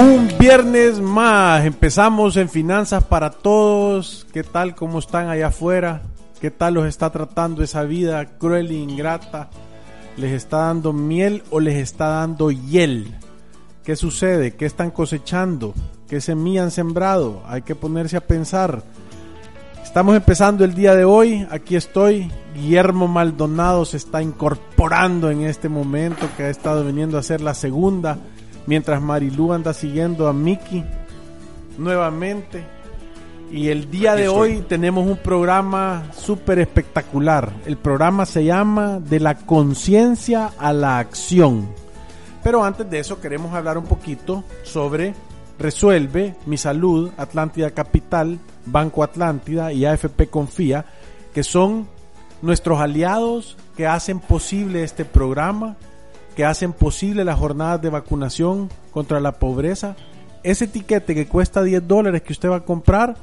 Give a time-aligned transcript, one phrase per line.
[0.00, 4.26] Un viernes más, empezamos en Finanzas para Todos.
[4.32, 4.74] ¿Qué tal?
[4.74, 6.00] ¿Cómo están allá afuera?
[6.40, 9.50] ¿Qué tal los está tratando esa vida cruel e ingrata?
[10.16, 13.14] ¿Les está dando miel o les está dando hiel?
[13.84, 14.56] ¿Qué sucede?
[14.56, 15.74] ¿Qué están cosechando?
[16.08, 17.42] ¿Qué semilla han sembrado?
[17.46, 18.82] Hay que ponerse a pensar.
[19.84, 21.46] Estamos empezando el día de hoy.
[21.50, 22.32] Aquí estoy.
[22.54, 27.52] Guillermo Maldonado se está incorporando en este momento que ha estado viniendo a hacer la
[27.52, 28.16] segunda
[28.70, 30.84] mientras Marilú anda siguiendo a Mickey
[31.76, 32.64] nuevamente.
[33.50, 37.52] Y el día de hoy tenemos un programa súper espectacular.
[37.66, 41.68] El programa se llama De la conciencia a la acción.
[42.44, 45.14] Pero antes de eso queremos hablar un poquito sobre
[45.58, 50.84] Resuelve, Mi Salud, Atlántida Capital, Banco Atlántida y AFP Confía,
[51.34, 51.88] que son
[52.40, 55.76] nuestros aliados que hacen posible este programa
[56.36, 59.96] que hacen posible las jornadas de vacunación contra la pobreza.
[60.42, 63.16] Ese etiquete que cuesta 10 dólares que usted va a comprar,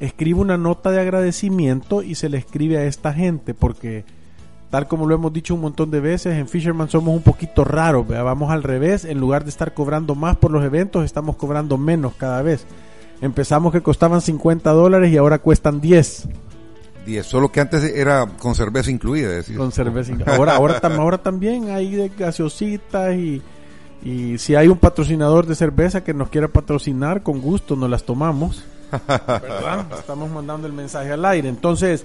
[0.00, 4.04] escribe una nota de agradecimiento y se le escribe a esta gente, porque
[4.70, 8.08] tal como lo hemos dicho un montón de veces, en Fisherman somos un poquito raros,
[8.08, 12.14] vamos al revés, en lugar de estar cobrando más por los eventos, estamos cobrando menos
[12.14, 12.66] cada vez.
[13.20, 16.28] Empezamos que costaban 50 dólares y ahora cuestan 10.
[17.04, 19.28] 10, solo que antes era con cerveza incluida.
[19.28, 19.56] Decir.
[19.56, 20.36] Con cerveza incluida.
[20.36, 23.42] Ahora, ahora, ahora también hay de gaseositas y,
[24.04, 28.04] y si hay un patrocinador de cerveza que nos quiera patrocinar, con gusto nos las
[28.04, 28.64] tomamos.
[28.90, 29.86] ¿Verdad?
[29.98, 31.48] Estamos mandando el mensaje al aire.
[31.48, 32.04] Entonces,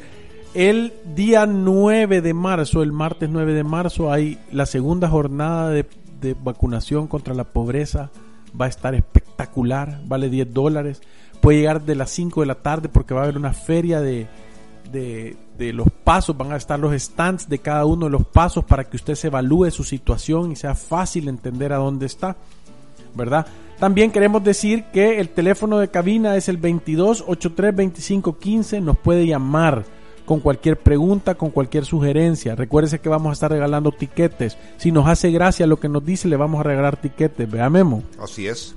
[0.53, 5.85] el día 9 de marzo, el martes 9 de marzo, hay la segunda jornada de,
[6.21, 8.09] de vacunación contra la pobreza.
[8.59, 11.01] Va a estar espectacular, vale 10 dólares.
[11.41, 14.27] Puede llegar de las 5 de la tarde porque va a haber una feria de,
[14.91, 18.63] de, de, los pasos, van a estar los stands de cada uno de los pasos
[18.65, 22.37] para que usted se evalúe su situación y sea fácil entender a dónde está,
[23.13, 23.47] ¿verdad?
[23.79, 28.97] También queremos decir que el teléfono de cabina es el 22 83 25 15, nos
[28.97, 29.85] puede llamar
[30.25, 32.55] con cualquier pregunta, con cualquier sugerencia.
[32.55, 34.57] Recuérdese que vamos a estar regalando tiquetes.
[34.77, 37.49] Si nos hace gracia lo que nos dice, le vamos a regalar tiquetes.
[37.49, 38.03] Vea Memo.
[38.19, 38.75] Así es.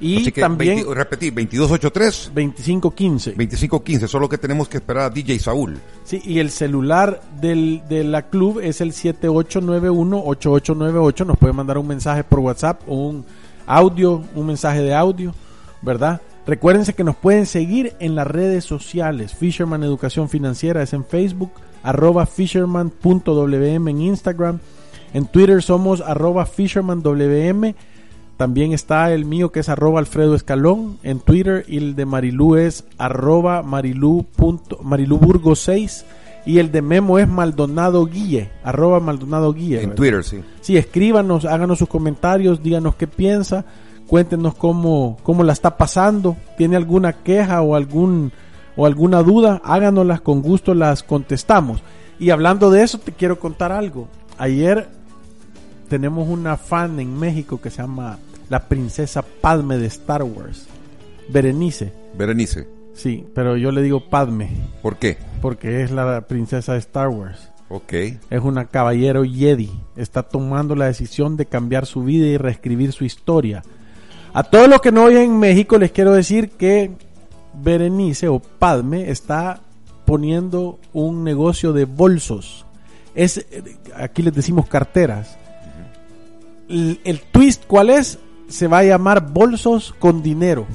[0.00, 0.76] Y también.
[0.76, 2.32] 20, repetí, 2283.
[2.34, 3.30] 2515.
[3.30, 5.78] 2515, solo que tenemos que esperar a DJ Saúl.
[6.04, 11.26] Sí, y el celular del, de la club es el 7891-8898.
[11.26, 13.24] Nos puede mandar un mensaje por WhatsApp o un
[13.66, 15.34] audio, un mensaje de audio,
[15.82, 16.20] ¿verdad?
[16.46, 19.34] Recuérdense que nos pueden seguir en las redes sociales.
[19.34, 21.50] Fisherman Educación Financiera es en Facebook,
[21.82, 24.58] arroba fisherman.wm en Instagram.
[25.12, 27.74] En Twitter somos arroba fishermanwm.
[28.38, 32.54] También está el mío que es arroba Alfredo Escalón en Twitter y el de Marilú
[32.54, 36.06] es arroba Marilú, punto, Marilú Burgo 6
[36.46, 39.82] y el de Memo es Maldonado Guille, arroba Maldonado Guille.
[39.82, 39.96] En ¿verdad?
[39.96, 40.40] Twitter, sí.
[40.60, 43.64] Sí, escríbanos, háganos sus comentarios, díganos qué piensa,
[44.06, 48.30] cuéntenos cómo, cómo la está pasando, tiene alguna queja o algún
[48.76, 51.82] o alguna duda, háganoslas con gusto, las contestamos.
[52.20, 54.06] Y hablando de eso, te quiero contar algo.
[54.38, 54.88] Ayer
[55.88, 60.66] tenemos una fan en México que se llama la princesa Padme de Star Wars.
[61.28, 61.92] Berenice.
[62.16, 62.66] Berenice.
[62.94, 64.50] Sí, pero yo le digo Padme.
[64.82, 65.18] ¿Por qué?
[65.40, 67.50] Porque es la princesa de Star Wars.
[67.68, 67.92] Ok.
[68.30, 69.70] Es una caballero Jedi.
[69.96, 73.62] Está tomando la decisión de cambiar su vida y reescribir su historia.
[74.32, 76.90] A todos los que no oyen en México les quiero decir que
[77.54, 79.60] Berenice o Padme está
[80.04, 82.64] poniendo un negocio de bolsos.
[83.14, 83.44] Es,
[83.94, 85.36] aquí les decimos carteras.
[86.68, 88.18] El, el twist, ¿cuál es?
[88.48, 90.66] Se va a llamar bolsos con dinero.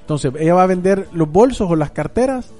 [0.00, 2.50] Entonces, ella va a vender los bolsos o las carteras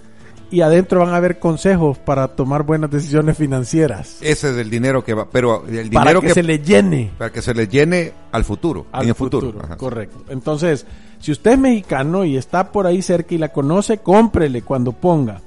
[0.51, 4.19] y adentro van a haber consejos para tomar buenas decisiones financieras.
[4.21, 7.11] Ese es el dinero que va, pero el dinero para que, que, se le llene.
[7.17, 9.53] Para que se le llene al futuro, al en el futuro.
[9.53, 9.77] futuro.
[9.77, 10.25] Correcto.
[10.29, 10.87] Entonces,
[11.21, 15.41] si usted es mexicano y está por ahí cerca y la conoce, cómprele cuando ponga.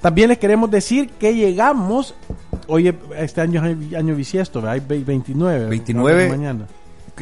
[0.00, 2.14] También les queremos decir que llegamos,
[2.68, 5.66] hoy este año es año bisiesto, hay 29.
[5.66, 6.66] 29 mañana.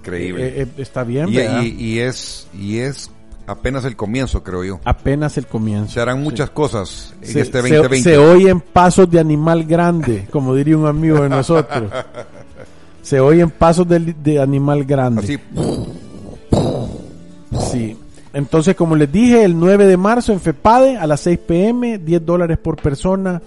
[0.00, 0.48] Increíble.
[0.48, 1.62] Eh, eh, está bien, y, ¿verdad?
[1.62, 3.10] y- y es y es
[3.46, 4.80] apenas el comienzo, creo yo.
[4.84, 5.92] Apenas el comienzo.
[5.94, 8.10] Se harán muchas cosas en Se, este se- 2020.
[8.10, 11.90] se oyen pasos de animal grande, como diría un amigo de nosotros.
[13.02, 15.20] Se oyen pasos de, de animal grande.
[15.22, 15.38] Así,
[17.70, 17.96] Sí.
[18.32, 22.26] Entonces, como les dije, el 9 de marzo en FEPADE a las 6 pm, 10
[22.26, 23.40] dólares por persona.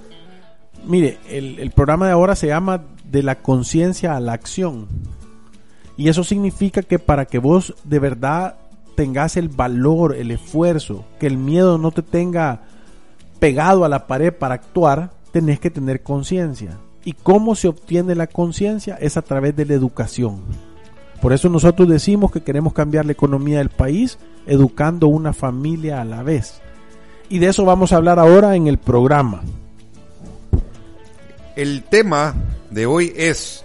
[0.86, 4.88] Mire, el, el programa de ahora se llama De la conciencia a la acción.
[5.98, 8.56] Y eso significa que para que vos de verdad
[9.00, 12.63] tengas el valor, el esfuerzo, que el miedo no te tenga
[13.40, 16.78] pegado a la pared para actuar, tenés que tener conciencia.
[17.06, 18.98] ¿Y cómo se obtiene la conciencia?
[19.00, 20.42] Es a través de la educación.
[21.22, 26.06] Por eso nosotros decimos que queremos cambiar la economía del país educando una familia a
[26.06, 26.60] la vez.
[27.30, 29.44] Y de eso vamos a hablar ahora en el programa.
[31.56, 32.36] el tema
[32.69, 33.63] de hoy es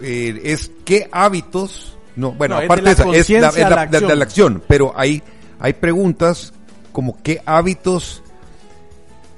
[0.00, 3.56] eh, es qué hábitos no bueno No, es aparte de la esa, es la, es
[3.64, 5.22] a la- la de- la acción pero hay
[5.60, 6.52] hay preguntas
[6.92, 8.22] como qué hábitos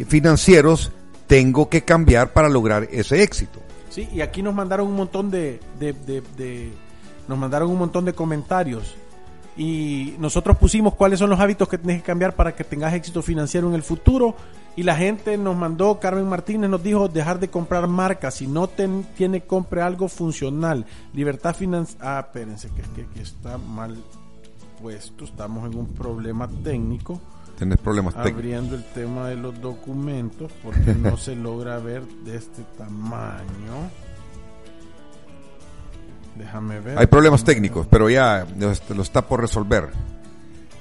[0.09, 0.91] financieros
[1.27, 3.61] tengo que cambiar para lograr ese éxito
[3.91, 5.93] Sí, y aquí nos mandaron un montón de- de-
[6.37, 6.73] de-
[7.29, 8.97] nos mandaron un montón de comentarios.
[9.57, 13.23] Y nosotros pusimos cuáles son los hábitos que tienes que cambiar para que tengas éxito
[13.23, 14.35] financiero en el futuro.
[14.77, 18.35] Y la gente nos mandó, Carmen Martínez nos dijo dejar de comprar marcas.
[18.35, 20.85] Si no ten- tiene, compre algo funcional.
[21.13, 22.19] Libertad financiera.
[22.19, 23.97] Ah, espérense, que, que, que está mal
[24.83, 25.25] puesto.
[25.25, 27.21] Estamos en un problema técnico.
[27.57, 32.37] tenés problemas técnicos Abriendo el tema de los documentos porque no se logra ver de
[32.37, 33.91] este tamaño.
[36.37, 36.99] Déjame ver.
[36.99, 39.89] hay problemas técnicos pero ya lo est- lo está por resolver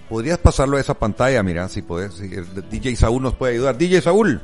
[0.09, 4.01] podrías pasarlo a esa pantalla mira si podés si DJ Saúl nos puede ayudar DJ
[4.01, 4.41] Saúl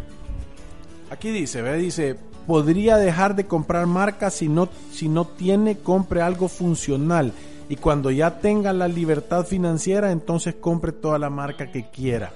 [1.12, 6.22] Aquí dice, ve, dice, podría dejar de comprar marcas si no, si no tiene, compre
[6.22, 7.34] algo funcional.
[7.68, 12.32] Y cuando ya tenga la libertad financiera, entonces compre toda la marca que quiera.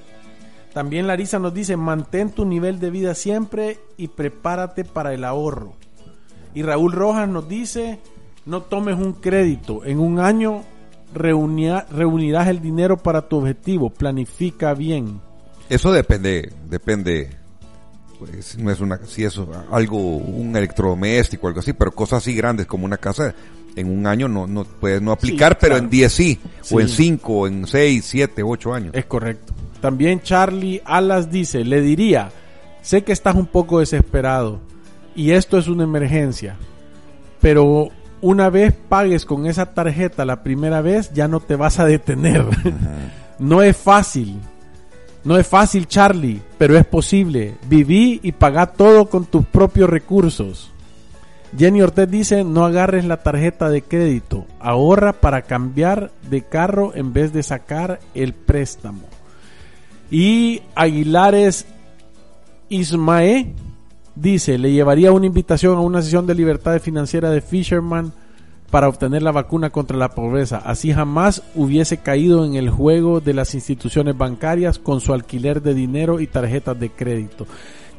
[0.74, 5.74] También Larisa nos dice, mantén tu nivel de vida siempre y prepárate para el ahorro.
[6.56, 8.00] Y Raúl Rojas nos dice,
[8.46, 9.84] no tomes un crédito.
[9.86, 10.64] En un año
[11.14, 13.90] reunia- reunirás el dinero para tu objetivo.
[13.90, 15.20] Planifica bien.
[15.70, 17.30] Eso depende, depende.
[18.20, 19.38] Pues, no es una, si es
[19.72, 23.34] algo, un electrodoméstico, algo así, pero cosas así grandes como una casa,
[23.76, 25.84] en un año no, no puedes no aplicar, Sí, pero claro.
[25.86, 26.76] en 10 sí, Sí.
[26.76, 28.94] o en 5, o en 6, 7, 8 años.
[28.94, 29.54] Es correcto.
[29.82, 32.30] También Charlie Alas dice, le diría,
[32.82, 34.60] sé que estás un poco desesperado
[35.16, 36.56] y esto es una emergencia,
[37.42, 37.90] pero
[38.24, 42.46] una vez pagues con esa tarjeta la primera vez ya no te vas a detener.
[43.38, 44.40] no es fácil.
[45.26, 47.56] No es fácil, Charlie, pero es posible.
[47.68, 50.72] Viví y pagá todo con tus propios recursos.
[51.58, 57.12] Jenny Ortez dice, no agarres la tarjeta de crédito, ahorra para cambiar de carro en
[57.12, 59.04] vez de sacar el préstamo.
[60.10, 61.66] Y Aguilares
[62.70, 63.54] Ismae
[64.16, 68.14] dice, le llevaría una invitación a una sesión de libertad financiera de Fisherman
[68.70, 70.58] para obtener la vacuna contra la pobreza.
[70.58, 75.76] Así jamás hubiese caído en el juego de las instituciones bancarias con su alquiler de
[75.76, 77.46] dinero y tarjetas de crédito.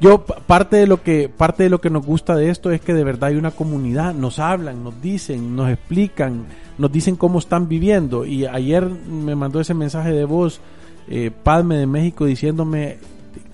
[0.00, 2.92] Yo parte de lo que parte de lo que nos gusta de esto es que
[2.92, 7.68] de verdad hay una comunidad, nos hablan, nos dicen, nos explican, nos dicen cómo están
[7.68, 10.61] viviendo y ayer me mandó ese mensaje de voz
[11.06, 12.99] eh, Padme de México diciéndome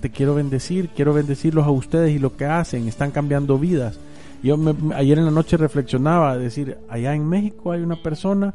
[0.01, 3.99] te, quiero bendecir, quiero bendecirlos a ustedes y lo que hacen, están cambiando vidas.
[4.43, 8.53] Yo me- ayer en la noche reflexionaba, decir, allá en México hay una persona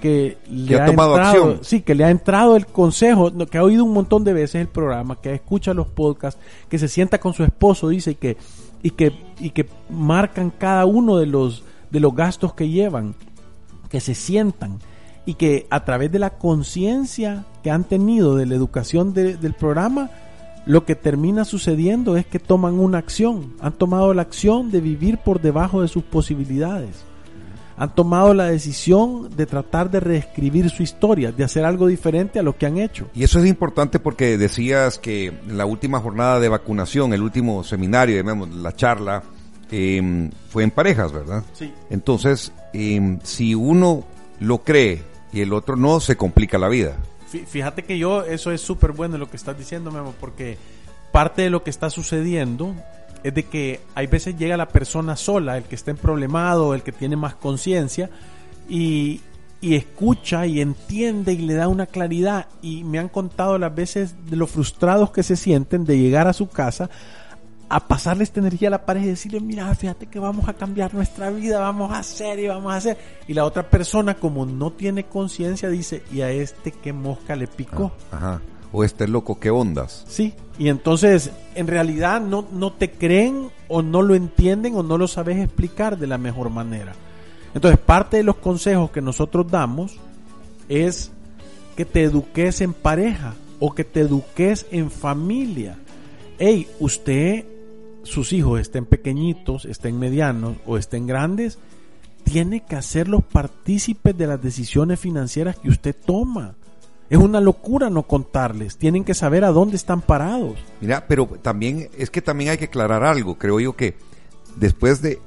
[0.00, 1.58] que le ha tomado entrado, acción.
[1.62, 4.68] sí, que le ha entrado el consejo, que ha oído un montón de veces el
[4.68, 8.36] programa, que escucha los podcasts, que se sienta con su esposo, dice, y que,
[8.82, 13.14] y que, y que marcan cada uno de los, de los gastos que llevan,
[13.88, 14.78] que se sientan,
[15.26, 19.54] y que a través de la conciencia que han tenido de la educación de- del
[19.54, 20.10] programa,
[20.66, 25.18] lo que termina sucediendo es que toman una acción, han tomado la acción de vivir
[25.18, 27.04] por debajo de sus posibilidades
[27.76, 32.42] han tomado la decisión de tratar de reescribir su historia, de hacer algo diferente a
[32.42, 33.08] lo que han hecho.
[33.14, 38.16] Y eso es importante porque decías que la última jornada de vacunación, el último seminario,
[38.16, 39.22] digamos, la charla,
[39.70, 41.42] eh, fue en parejas, ¿verdad?
[41.52, 41.72] Sí.
[41.90, 44.04] Entonces, eh, si uno
[44.40, 45.02] lo cree
[45.32, 46.96] y el otro no, se complica la vida.
[47.34, 50.56] Fí- Fíjate que yo, eso es súper bueno lo que estás diciendo, Memo, porque
[51.12, 52.74] parte de lo que está sucediendo
[53.22, 56.82] es de que hay veces llega la persona sola, el que está en problemado, el
[56.82, 58.10] que tiene más conciencia,
[58.68, 59.20] y,
[59.60, 62.46] y escucha y entiende y le da una claridad.
[62.62, 66.32] Y me han contado las veces de lo frustrados que se sienten de llegar a
[66.34, 66.90] su casa
[67.68, 70.94] a pasarle esta energía a la pareja y decirle, mira, fíjate que vamos a cambiar
[70.94, 72.98] nuestra vida, vamos a hacer y vamos a hacer.
[73.26, 77.46] Y la otra persona, como no tiene conciencia, dice, ¿y a este qué mosca le
[77.46, 77.92] picó?
[78.12, 78.42] Ah, ajá.
[78.72, 80.04] O este loco, ¿qué ondas?
[80.08, 84.98] Sí, y entonces en realidad no, no te creen o no lo entienden o no
[84.98, 86.92] lo sabes explicar de la mejor manera.
[87.54, 89.98] Entonces parte de los consejos que nosotros damos
[90.68, 91.12] es
[91.76, 95.78] que te eduques en pareja o que te eduques en familia.
[96.38, 97.44] Hey, usted,
[98.04, 101.58] sus hijos estén pequeñitos, estén medianos o estén grandes,
[102.24, 106.54] tiene que hacerlos partícipes de las decisiones financieras que usted toma.
[107.10, 108.78] Es una locura no contarles.
[108.78, 110.54] Tienen que saber a dónde están parados.
[110.80, 113.36] Mira, pero también es que también hay que aclarar algo.
[113.36, 113.96] Creo yo que
[114.56, 115.20] después de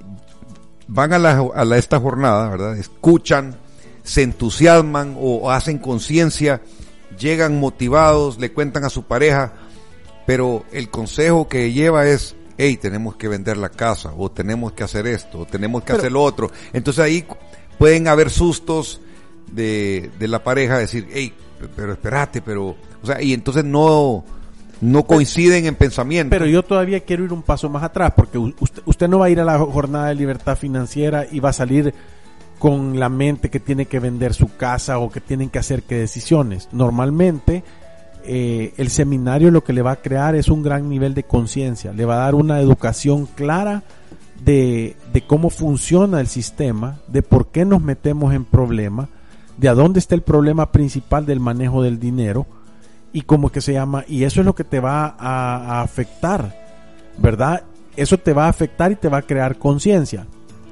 [0.88, 2.78] van a, la, a esta jornada, ¿verdad?
[2.78, 3.56] Escuchan,
[4.04, 6.62] se entusiasman o hacen conciencia,
[7.18, 9.54] llegan motivados, le cuentan a su pareja,
[10.26, 14.84] pero el consejo que lleva es, hey, tenemos que vender la casa, o tenemos que
[14.84, 16.52] hacer esto, o tenemos que Pero- hacer lo otro.
[16.74, 17.26] Entonces ahí
[17.78, 19.02] pueden haber sustos
[19.52, 21.34] de, de la pareja, decir, hey,
[21.76, 24.24] pero espérate, pero, o sea, y entonces no,
[24.82, 26.30] no coinciden en pensamiento.
[26.30, 29.30] Pero yo todavía quiero ir un paso más atrás, porque usted, usted no va a
[29.30, 31.94] ir a la jornada de libertad financiera y va a salir
[32.60, 35.96] con la mente que tiene que vender su casa o que tienen que hacer qué
[35.96, 36.70] decisiones.
[36.72, 37.64] Normalmente
[38.30, 41.94] eh, el seminario lo que le va a crear es un gran nivel de conciencia,
[41.94, 43.84] le va a dar una educación clara
[44.44, 44.96] de,
[45.28, 49.08] cómo funciona el sistema, de por qué nos metemos en problemas,
[49.58, 52.46] de a dónde está el problema principal del manejo del dinero
[53.14, 56.54] y cómo que se llama, y eso es lo que te va a afectar,
[57.18, 57.64] ¿verdad?
[57.96, 60.28] Eso te va a afectar y te va a crear conciencia.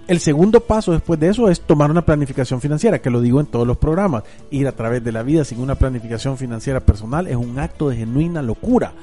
[0.07, 3.47] El segundo paso después de eso es tomar una planificación financiera, que lo digo en
[3.47, 4.23] todos los programas.
[4.51, 7.97] Ir a través de la vida sin una planificación financiera personal es un acto de
[7.97, 8.93] genuina locura.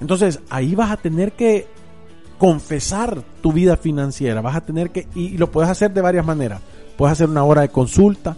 [0.00, 1.66] Entonces ahí vas a tener que
[2.38, 6.60] confesar tu vida financiera, vas a tener que, y, lo puedes hacer de varias maneras.
[6.96, 8.36] Puedes hacer una hora de consulta,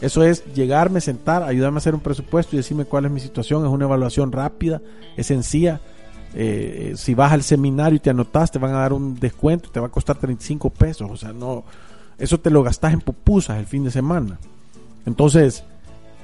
[0.00, 3.64] eso es llegarme, sentar, ayudarme a hacer un presupuesto y decirme cuál es mi situación.
[3.64, 4.82] Es una evaluación rápida,
[5.16, 5.80] es sencilla.
[6.34, 9.80] Eh, si vas al seminario y te anotas, te van a dar un descuento, te
[9.80, 11.10] va a costar 35 pesos.
[11.10, 11.64] O sea, no,
[12.18, 14.38] eso te lo gastas en pupusas el fin de semana.
[15.04, 15.64] Entonces,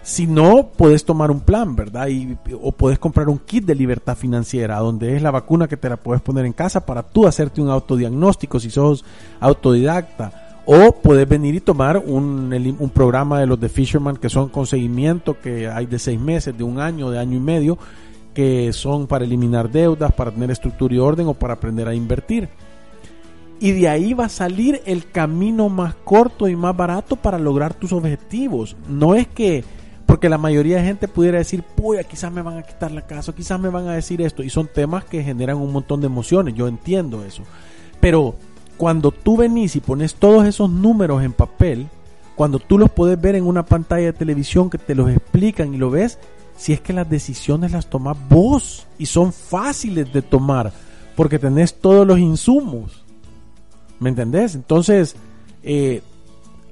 [0.02, 2.08] si no, puedes tomar un plan, ¿verdad?
[2.08, 5.88] Y, o puedes comprar un kit de libertad financiera, donde es la vacuna que te
[5.88, 9.04] la puedes poner en casa para tú hacerte un autodiagnóstico si sos
[9.40, 10.62] autodidacta.
[10.64, 14.66] O puedes venir y tomar un, un programa de los de Fisherman que son con
[14.66, 17.78] seguimiento, que hay de seis meses, de un año, de año y medio,
[18.38, 22.48] que son para eliminar deudas, para tener estructura y orden o para aprender a invertir.
[23.58, 27.74] Y de ahí va a salir el camino más corto y más barato para lograr
[27.74, 28.76] tus objetivos.
[28.88, 29.64] No es que,
[30.06, 33.34] porque la mayoría de gente pudiera decir, puya, quizás me van a quitar la casa,
[33.34, 34.44] quizás me van a decir esto.
[34.44, 37.42] Y son temas que generan un montón de emociones, yo entiendo eso.
[37.98, 38.36] Pero
[38.76, 41.88] cuando tú venís y pones todos esos números en papel,
[42.36, 45.76] cuando tú los puedes ver en una pantalla de televisión que te los explican y
[45.76, 46.20] lo ves,
[46.58, 50.72] si es que las decisiones las tomas vos y son fáciles de tomar
[51.14, 53.04] porque tenés todos los insumos.
[54.00, 54.54] ¿Me entendés?
[54.54, 55.16] Entonces,
[55.62, 56.02] eh,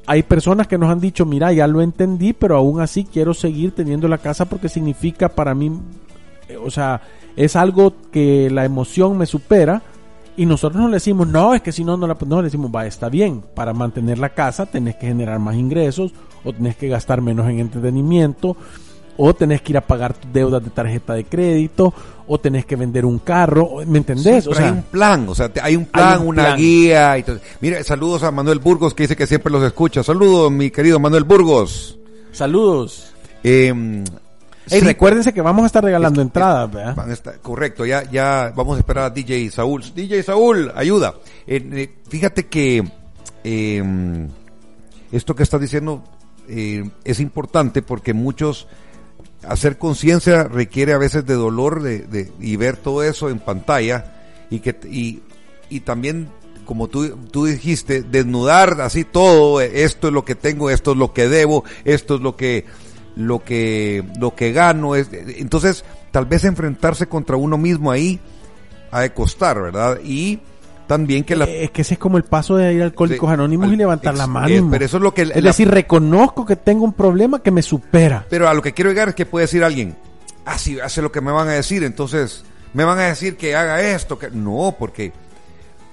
[0.06, 3.72] hay personas que nos han dicho, mira, ya lo entendí, pero aún así quiero seguir
[3.72, 5.72] teniendo la casa porque significa para mí,
[6.48, 7.00] eh, o sea,
[7.36, 9.82] es algo que la emoción me supera.
[10.36, 12.70] Y nosotros no le decimos, no, es que si no, no la no, le decimos,
[12.74, 16.12] va, está bien, para mantener la casa tenés que generar más ingresos,
[16.44, 18.54] o tenés que gastar menos en entretenimiento,
[19.18, 21.92] o tenés que ir a pagar tus deudas de tarjeta de crédito,
[22.26, 24.44] o tenés que vender un carro, ¿me entendés?
[24.44, 26.56] Sí, o sea, hay un plan, o sea, hay un plan, un una plan.
[26.58, 27.18] guía.
[27.18, 27.38] Y todo.
[27.60, 30.02] Mira, saludos a Manuel Burgos que dice que siempre los escucha.
[30.02, 31.98] Saludos, mi querido Manuel Burgos.
[32.32, 33.12] saludos.
[33.44, 33.72] Eh,
[34.68, 36.96] Ey, sí, recuérdense que vamos a estar regalando es- entradas, ¿verdad?
[36.96, 39.84] van a estar- correcto, ya, ya vamos a esperar a DJ Saúl.
[39.94, 41.14] DJ Saúl, ayuda.
[41.46, 42.82] Eh, eh, fíjate que
[43.44, 44.28] eh,
[45.12, 46.02] esto que estás diciendo
[46.48, 48.66] eh, es importante porque muchos
[49.48, 54.14] hacer conciencia requiere a veces de dolor de, de- y ver todo eso en pantalla
[54.50, 55.22] y que y,
[55.70, 56.28] y también
[56.64, 60.96] como tú, tú dijiste desnudar así todo eh, esto es lo que tengo esto es
[60.98, 62.64] lo que debo esto es lo que
[63.16, 68.20] lo que lo que gano es entonces tal vez enfrentarse contra uno mismo ahí
[68.90, 70.40] ha de costar verdad y
[70.86, 73.28] también que la Eh, Es que ese es como el paso de ir a Alcohólicos
[73.28, 74.48] Sí, Anónimos al- y levantar la mano.
[74.48, 77.50] eh, pero eso es lo que Es la- decir, reconozco que tengo un problema que
[77.50, 78.24] me supera.
[78.30, 79.96] Pero a lo que quiero llegar es que puede decir alguien,
[80.44, 83.56] ah, sí, hace lo que me van a decir, entonces Me van a decir que
[83.56, 85.12] haga esto, que no, porque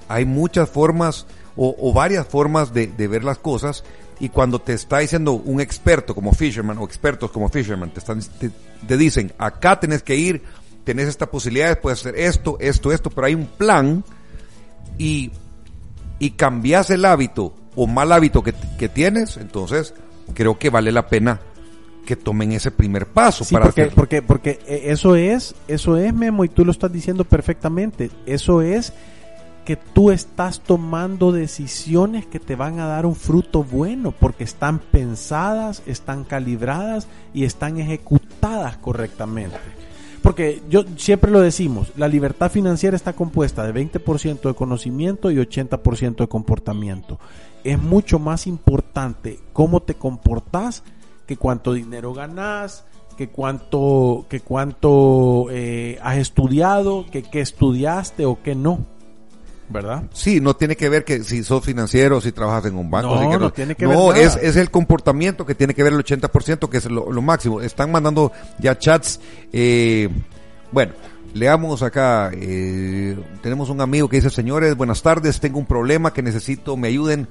[0.09, 3.83] hay muchas formas o, varias formas de, ver las cosas
[4.19, 8.19] y cuando te está diciendo un experto como Fisherman o expertos como Fisherman te, están,
[8.87, 10.41] te, dicen, acá tenés que ir,
[10.83, 14.03] tenés esta posibilidad, puedes hacer esto, esto, esto, pero hay un plan
[14.97, 15.31] y,
[16.19, 19.93] y cambias el hábito o mal hábito que, que tienes, entonces
[20.33, 21.39] creo que vale la pena
[22.05, 26.43] que tomen ese primer paso para porque, porque porque eh, eso es eso es Memo
[26.43, 28.11] y tú lo estás diciendo perfectamente.
[28.25, 28.93] Eso es
[29.65, 34.79] que tú estás tomando decisiones que te van a dar un fruto bueno porque están
[34.79, 39.57] pensadas están calibradas y están ejecutadas correctamente
[40.23, 45.35] porque yo siempre lo decimos, la libertad financiera está compuesta de 20% de conocimiento y
[45.35, 47.19] 80% de comportamiento.
[47.65, 50.83] Es mucho más importante cómo te comportas
[51.27, 52.85] que cuánto dinero ganas,
[53.17, 58.85] que cuánto, que cuánto eh, has estudiado, que qué estudiaste o qué no.
[59.73, 60.03] ¿Verdad?
[60.13, 63.15] Sí, no tiene que ver que si sos financiero, si trabajas en un banco.
[63.15, 63.97] No, no, tiene que ver.
[64.15, 67.59] Es, es el comportamiento que tiene que ver el 80%, que es lo, máximo.
[67.59, 69.19] Están mandando ya chats.
[69.51, 70.07] Eh,
[70.71, 70.93] bueno,
[71.33, 72.31] leamos acá.
[72.33, 76.87] Eh, tenemos un amigo que dice, señores, buenas tardes, tengo un problema que necesito, me
[76.87, 77.27] ayuden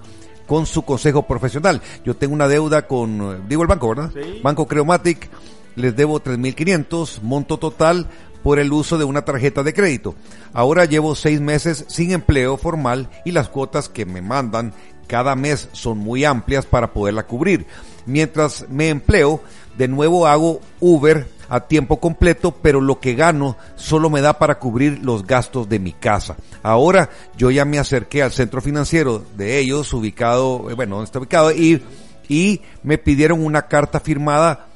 [0.46, 1.80] con su consejo profesional.
[2.04, 4.10] Yo tengo una deuda con, digo el banco, ¿verdad?
[4.42, 5.30] Banco Creomatic,
[5.76, 8.08] les debo 3.500, monto total
[8.42, 10.14] por el uso de una tarjeta de crédito.
[10.52, 14.74] Ahora llevo seis meses sin empleo formal y las cuotas que me mandan
[15.06, 17.66] cada mes son muy amplias para poderla cubrir.
[18.06, 19.42] Mientras me empleo,
[19.76, 24.58] de nuevo hago Uber a tiempo completo, pero lo que gano solo me da para
[24.58, 26.36] cubrir los gastos de mi casa.
[26.62, 31.18] Ahora yo ya me acerqué al centro financiero de ellos, ubicado, eh, bueno, donde está
[31.18, 31.82] ubicado, y,
[32.26, 34.68] y me pidieron una carta firmada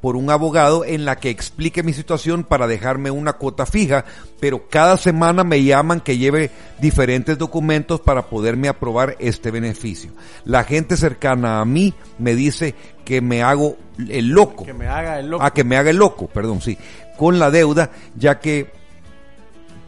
[0.00, 4.04] por un abogado en la que explique mi situación para dejarme una cuota fija,
[4.40, 6.50] pero cada semana me llaman que lleve
[6.80, 10.12] diferentes documentos para poderme aprobar este beneficio.
[10.44, 13.76] La gente cercana a mí me dice que me hago
[14.08, 14.64] el loco.
[14.64, 15.44] Que me haga el loco.
[15.44, 16.78] Ah, que me haga el loco, perdón, sí.
[17.16, 18.70] Con la deuda, ya que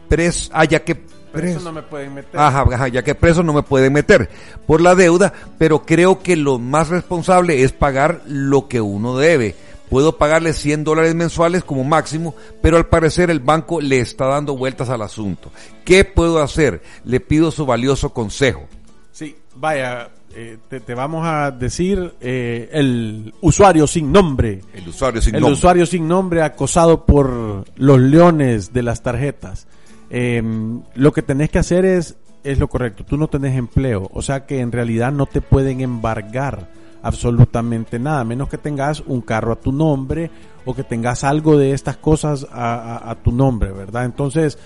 [0.09, 2.37] pres, ah, ya que preso no me pueden meter.
[2.37, 4.29] Ajá, ajá, ya que preso no me pueden meter
[4.67, 9.55] por la deuda, pero creo que lo más responsable es pagar lo que uno debe
[9.91, 14.55] puedo pagarle 100 dólares mensuales como máximo, pero al parecer el banco le está dando
[14.55, 15.51] vueltas al asunto.
[15.83, 16.81] ¿Qué puedo hacer?
[17.03, 18.69] Le pido su valioso consejo.
[19.11, 24.61] Sí, vaya, eh, te, vamos a decir eh, el usuario sin nombre.
[24.73, 25.57] El usuario sin el nombre.
[25.57, 29.67] usuario sin nombre acosado por los leones de las tarjetas.
[30.09, 33.03] Em, lo que tenés que hacer es, es lo correcto.
[33.03, 36.69] Tú no tenés empleo, o sea que en realidad no te pueden embargar
[37.03, 40.29] absolutamente nada, menos que tengas un carro a tu nombre
[40.65, 44.05] o que tengas algo de estas cosas a, tu nombre, ¿verdad?
[44.05, 44.57] Entonces,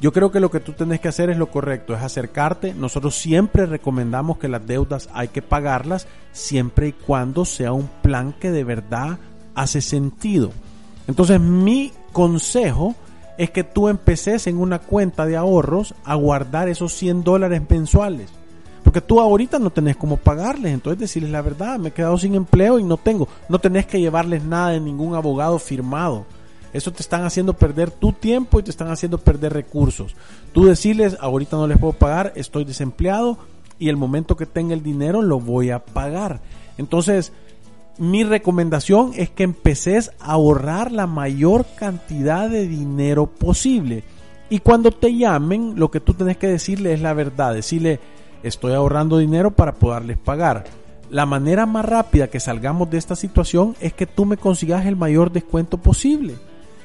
[0.00, 2.74] yo creo que lo que tú tienes que hacer es lo correcto, es acercarte.
[2.74, 8.34] Nosotros siempre recomendamos que las deudas hay que pagarlas siempre y cuando sea un plan
[8.38, 9.18] que de verdad
[9.54, 10.50] hace sentido.
[11.06, 12.96] Entonces, mi consejo
[13.38, 18.30] es que tú empeces en una cuenta de ahorros a guardar esos 100 dólares mensuales
[18.84, 22.34] porque tú ahorita no tenés cómo pagarles, entonces decirles la verdad, me he quedado sin
[22.34, 23.26] empleo y no tengo.
[23.48, 26.26] No tenés que llevarles nada de ningún abogado firmado.
[26.74, 30.14] Eso te están haciendo perder tu tiempo y te están haciendo perder recursos.
[30.52, 33.38] Tú decirles, ahorita no les puedo pagar, estoy desempleado
[33.78, 36.40] y el momento que tenga el dinero lo voy a pagar.
[36.76, 37.32] Entonces,
[37.96, 44.04] mi recomendación es que empeces a ahorrar la mayor cantidad de dinero posible.
[44.50, 47.54] Y cuando te llamen, lo que tú tenés que decirle es la verdad.
[47.54, 47.98] Decirle,
[48.44, 50.64] estoy ahorrando dinero para poderles pagar.
[51.10, 54.96] La manera más rápida que salgamos de esta situación es que tú me consigas el
[54.96, 56.36] mayor descuento posible.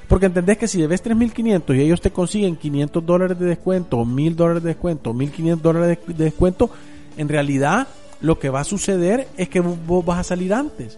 [0.07, 4.05] Porque entendés que si debes 3.500 y ellos te consiguen 500 dólares de descuento, o
[4.05, 6.69] 1.000 dólares de descuento, o 1.500 dólares de descuento,
[7.15, 7.87] en realidad
[8.19, 10.97] lo que va a suceder es que vos vas a salir antes.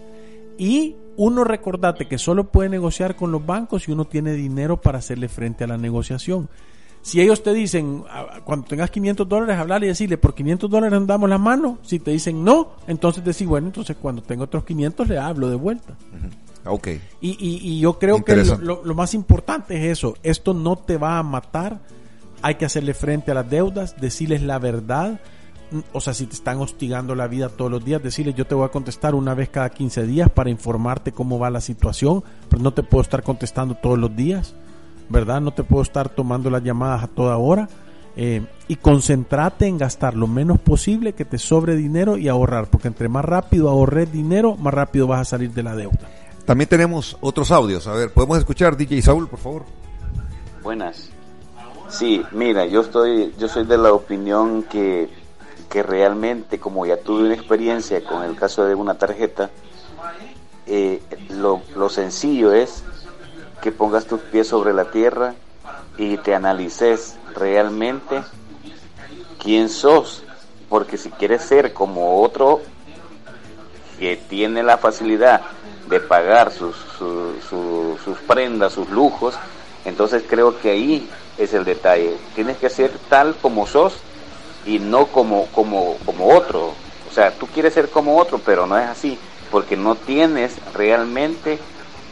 [0.58, 4.98] Y uno recordate que solo puede negociar con los bancos si uno tiene dinero para
[4.98, 6.48] hacerle frente a la negociación.
[7.02, 8.04] Si ellos te dicen,
[8.44, 11.78] cuando tengas 500 dólares, hablarle y decirle, por 500 dólares nos damos la mano.
[11.82, 15.56] Si te dicen no, entonces decir, bueno, entonces cuando tengo otros 500 le hablo de
[15.56, 15.96] vuelta.
[16.64, 16.88] Ok.
[17.20, 20.14] Y, y, yo creo que lo, lo, más importante es eso.
[20.22, 21.80] Esto no te va a matar.
[22.40, 25.20] Hay que hacerle frente a las deudas, decirles la verdad.
[25.92, 28.66] O sea, si te están hostigando la vida todos los días, decirles yo te voy
[28.66, 32.72] a contestar una vez cada 15 días para informarte cómo va la situación, pero no
[32.72, 34.54] te puedo estar contestando todos los días.
[35.12, 35.40] ¿Verdad?
[35.40, 37.68] No te puedo estar tomando las llamadas a toda hora.
[38.14, 42.88] Eh, y concentrate en gastar lo menos posible, que te sobre dinero y ahorrar, porque
[42.88, 46.10] entre más rápido ahorres dinero, más rápido vas a salir de la deuda.
[46.44, 47.86] También tenemos otros audios.
[47.86, 49.62] A ver, ¿podemos escuchar DJ Saúl, por favor?
[50.62, 51.10] Buenas.
[51.88, 55.08] Sí, mira, yo estoy, yo soy de la opinión que,
[55.70, 59.50] que realmente, como ya tuve una experiencia con el caso de una tarjeta,
[60.66, 62.82] eh, lo, lo sencillo es
[63.62, 65.34] que pongas tus pies sobre la tierra
[65.96, 68.22] y te analices realmente
[69.42, 70.24] quién sos,
[70.68, 72.60] porque si quieres ser como otro
[73.98, 75.42] que tiene la facilidad
[75.88, 79.36] de pagar sus, sus prendas, sus lujos,
[79.84, 82.16] entonces creo que ahí es el detalle.
[82.34, 83.94] Tienes que ser tal como sos
[84.66, 86.74] y no como, como, como otro.
[87.08, 89.18] O sea, tú quieres ser como otro, pero no es así,
[89.50, 91.58] porque no tienes realmente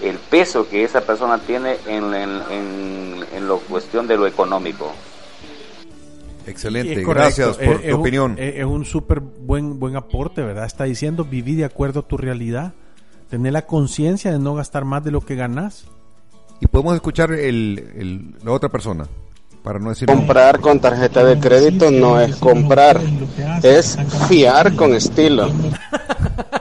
[0.03, 4.93] el peso que esa persona tiene en, en, en, la cuestión de lo económico.
[6.47, 8.37] Excelente, gracias por tu opinión.
[8.39, 10.65] es un súper buen, buen aporte, ¿verdad?
[10.65, 12.73] Está diciendo vivir de acuerdo a tu realidad,
[13.29, 15.87] tener la conciencia de no gastar más de lo que ganas.
[16.61, 19.07] Y podemos escuchar el, la otra persona.
[19.63, 22.99] Para no decir comprar con tarjeta de crédito no es comprar,
[23.63, 25.51] es fiar con estilo.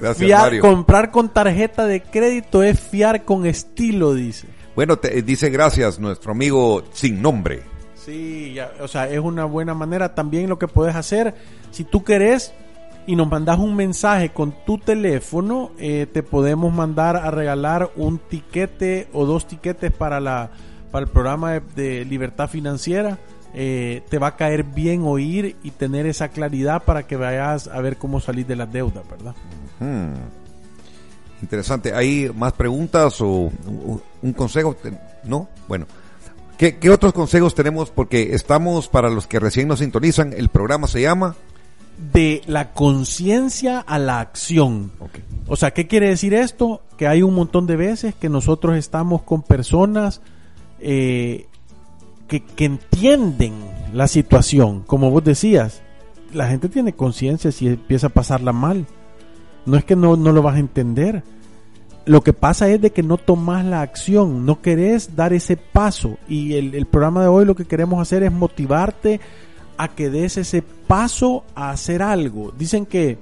[0.00, 4.48] Gracias, Comprar con tarjeta de crédito es fiar con estilo, dice.
[4.74, 7.62] Bueno, te, dice gracias nuestro amigo sin nombre.
[7.94, 10.14] Sí, o sea, es una buena manera.
[10.14, 11.34] También lo que puedes hacer,
[11.70, 12.54] si tú querés
[13.06, 18.18] y nos mandas un mensaje con tu teléfono, eh, te podemos mandar a regalar un
[18.18, 20.50] tiquete o dos tiquetes para, la,
[20.90, 23.18] para el programa de, libertad financiera.
[23.52, 27.80] Eh, te va a caer bien oír y tener esa claridad para que vayas a
[27.80, 29.34] ver cómo salir de las deudas, ¿verdad?
[31.42, 31.94] Interesante.
[31.94, 33.50] ¿Hay más preguntas o
[34.22, 34.76] un consejo?
[35.24, 35.48] ¿No?
[35.68, 35.86] Bueno.
[36.58, 37.90] ¿Qué, ¿Qué, otros consejos tenemos?
[37.90, 41.34] Porque estamos, para los que recién nos sintonizan, el programa se llama...
[42.12, 44.92] De la conciencia a la acción.
[45.46, 46.82] O sea, ¿qué quiere decir esto?
[46.98, 50.20] Que hay un montón de veces que nosotros estamos con personas
[50.80, 51.46] eh,
[52.28, 53.54] que, que entienden
[53.94, 54.82] la situación.
[54.82, 55.80] Como vos decías,
[56.32, 58.86] la gente tiene conciencia si empieza a pasarla mal.
[59.70, 61.22] No es que no, no lo vas a entender.
[62.04, 66.18] Lo que pasa es de que no tomas la acción, no querés dar ese paso.
[66.28, 69.20] Y el, el programa de hoy lo que queremos hacer es motivarte
[69.76, 72.52] a que des ese paso a hacer algo.
[72.58, 73.18] Dicen que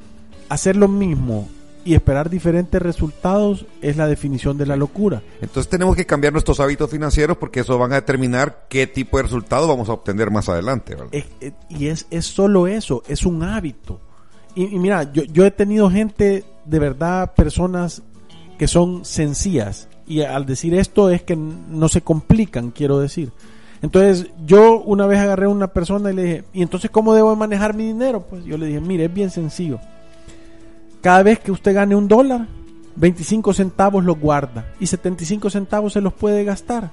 [0.48, 1.48] hacer lo mismo
[1.84, 5.22] y esperar diferentes resultados es la definición de la locura.
[5.42, 9.24] Entonces tenemos que cambiar nuestros hábitos financieros porque eso van a determinar qué tipo de
[9.24, 10.96] resultado vamos a obtener más adelante.
[11.68, 14.00] y es, es solo eso, es un hábito
[14.54, 18.02] y, mira, yo, yo he tenido gente, de verdad, personas
[18.58, 19.88] que son sencillas.
[20.06, 23.30] Y al decir esto es que no se complican, quiero decir.
[23.82, 27.36] Entonces, yo una vez agarré a una persona y le dije, ¿y entonces cómo debo
[27.36, 28.22] manejar mi dinero?
[28.22, 29.78] Pues yo le dije, mire, es bien sencillo.
[31.00, 32.48] Cada vez que usted gane un dólar,
[32.96, 36.90] 25 centavos los guarda y 75 centavos se los puede gastar.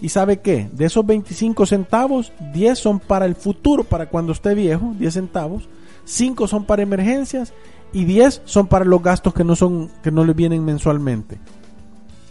[0.00, 0.70] ¿Y sabe qué?
[0.72, 5.68] De esos 25 centavos, 10 son para el futuro, para cuando esté viejo, 10 centavos.
[6.04, 7.52] 5 son para emergencias
[7.92, 11.38] y 10 son para los gastos que no son que no le vienen mensualmente.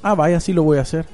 [0.02, 1.06] Ah, vaya, sí lo voy a hacer.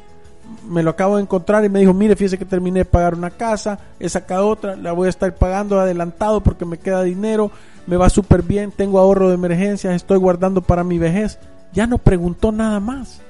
[0.70, 3.32] Me lo acabo de encontrar y me dijo, mire, fíjese que terminé de pagar una
[3.32, 7.50] casa, he sacado otra, la voy a estar pagando adelantado porque me queda dinero,
[7.88, 11.39] me va súper bien, tengo ahorro de emergencias, estoy guardando para mi vejez.
[11.74, 13.22] Ya no preguntó nada más.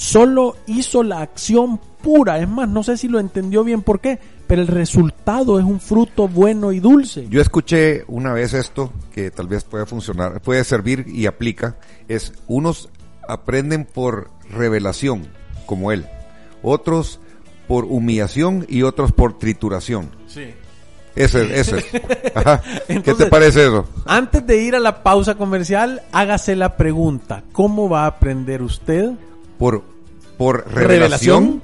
[0.00, 2.38] Solo hizo la acción pura.
[2.38, 5.78] Es más, no sé si lo entendió bien por qué, pero el resultado es un
[5.78, 7.26] fruto bueno y dulce.
[7.28, 11.76] Yo escuché una vez esto que tal vez pueda funcionar, puede servir y aplica,
[12.08, 12.88] es unos
[13.28, 15.28] aprenden por revelación,
[15.66, 16.06] como él,
[16.62, 17.20] otros
[17.68, 20.08] por humillación y otros por trituración.
[20.26, 20.54] Sí.
[21.14, 21.84] Ese, ese.
[23.04, 23.86] ¿Qué te parece eso?
[24.06, 29.10] Antes de ir a la pausa comercial, hágase la pregunta, ¿cómo va a aprender usted?
[29.58, 29.89] Por,
[30.40, 31.60] por revelación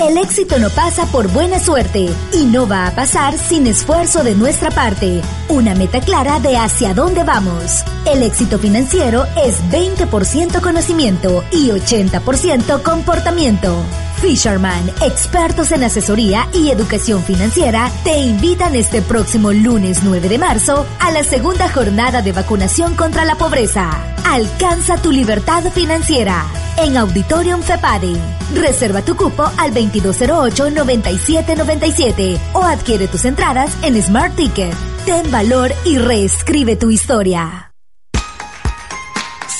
[0.00, 4.34] el éxito no pasa por buena suerte y no va a pasar sin esfuerzo de
[4.34, 5.20] nuestra parte.
[5.48, 7.84] Una meta clara de hacia dónde vamos.
[8.04, 13.74] El éxito financiero es 20% conocimiento y 80% comportamiento.
[14.20, 20.86] Fisherman, expertos en asesoría y educación financiera, te invitan este próximo lunes 9 de marzo
[21.00, 23.90] a la segunda jornada de vacunación contra la pobreza.
[24.24, 26.46] Alcanza tu libertad financiera
[26.78, 28.16] en Auditorium FEPADE.
[28.54, 34.74] Reserva tu cupo al 2208-9797 o adquiere tus entradas en Smart Ticket.
[35.04, 37.73] Ten valor y reescribe tu historia.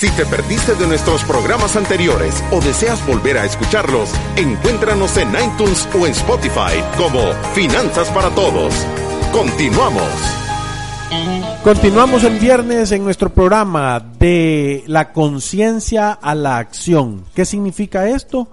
[0.04, 5.88] Si te perdiste de nuestros programas anteriores o deseas volver a escucharlos, encuéntranos en iTunes
[5.98, 8.74] o en Spotify como Finanzas para Todos.
[9.32, 10.04] Continuamos.
[11.62, 17.24] Continuamos el viernes en nuestro programa de la conciencia a la acción.
[17.34, 18.46] ¿Qué significa esto?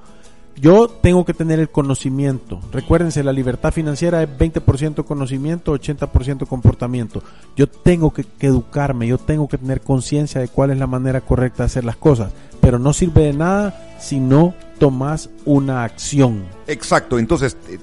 [0.57, 2.59] Yo tengo que tener el conocimiento.
[2.71, 7.23] Recuérdense, la libertad financiera es 20% conocimiento, 80% comportamiento.
[7.55, 11.63] Yo tengo que, educarme, yo tengo que tener conciencia de cuál es la manera correcta
[11.63, 12.31] de hacer las cosas.
[12.59, 16.43] Pero no sirve de nada si no tomas una acción.
[16.67, 17.79] Exacto, entonces eh,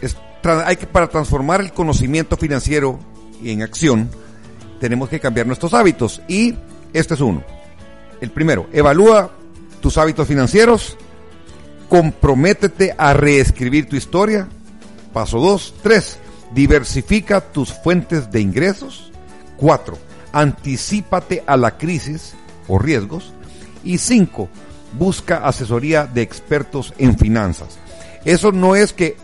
[0.00, 0.16] es,
[0.64, 2.98] hay que para transformar el conocimiento financiero
[3.42, 4.10] en acción,
[4.80, 6.22] tenemos que cambiar nuestros hábitos.
[6.28, 6.54] Y
[6.92, 7.42] este es uno.
[8.20, 9.30] El primero, evalúa
[9.80, 10.96] tus hábitos financieros,
[11.90, 14.48] comprométete a reescribir tu historia.
[15.12, 16.18] Paso dos, tres,
[16.54, 19.10] diversifica tus fuentes de ingresos.
[19.56, 19.98] Cuatro,
[20.32, 22.34] anticípate a la crisis
[22.68, 23.32] o riesgos.
[23.82, 24.48] Y cinco,
[24.96, 27.78] busca asesoría de expertos en finanzas.
[28.24, 29.16] Eso no es que,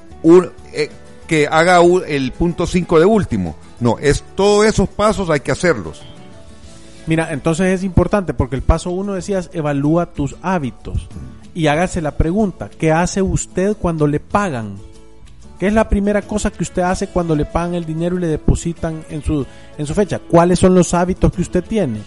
[0.73, 0.91] eh,
[1.29, 3.55] que haga el punto cinco de último.
[3.79, 6.03] No, es todos esos pasos hay que hacerlos.
[7.07, 11.07] Mira, entonces es importante porque el paso uno decías, evalúa tus hábitos
[11.57, 14.75] y hágase la pregunta, ¿qué hace usted cuando le pagan?
[15.59, 18.27] ¿Qué es la primera cosa que usted hace cuando le pagan el dinero y le
[18.27, 19.47] depositan en su,
[19.79, 20.19] en su fecha?
[20.19, 22.01] ¿Cuáles son los hábitos que usted tiene?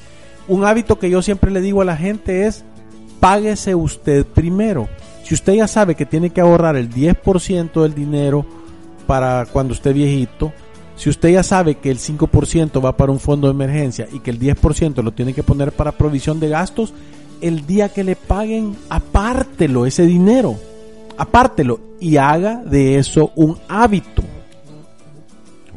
[0.47, 2.63] Un hábito que yo siempre le digo a la gente es,
[3.19, 4.87] páguese usted primero.
[5.23, 8.45] Si usted ya sabe que tiene que ahorrar el 10% del dinero
[9.07, 10.53] para cuando esté viejito,
[10.95, 14.29] si usted ya sabe que el 5% va para un fondo de emergencia y que
[14.29, 16.93] el 10% lo tiene que poner para provisión de gastos,
[17.41, 20.57] el día que le paguen, apártelo ese dinero.
[21.17, 24.23] Apártelo y haga de eso un hábito.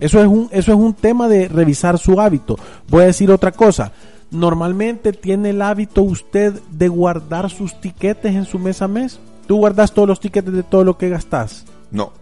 [0.01, 2.57] Eso es un, eso es un tema de revisar su hábito.
[2.88, 3.92] Voy a decir otra cosa.
[4.31, 9.20] Normalmente tiene el hábito usted de guardar sus tiquetes en su mes a mes.
[9.46, 11.66] ¿Tú guardas todos los tiquetes de todo lo que gastas?
[11.90, 12.12] No.